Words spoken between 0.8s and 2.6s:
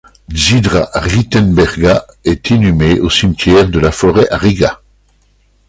Ritenberga est